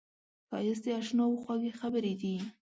ښایست 0.49 0.83
د 0.85 0.87
اشناوو 0.99 1.41
خوږې 1.43 1.71
خبرې 1.79 2.13
دي 2.21 2.35